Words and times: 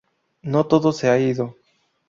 No 0.41 0.65
todo 0.65 0.93
se 0.93 1.09
ha 1.11 1.19
ido. 1.19 1.55